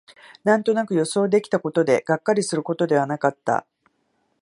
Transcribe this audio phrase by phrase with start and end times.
[0.43, 3.67] なんとなく予想できたことで、がっかりすることではなかった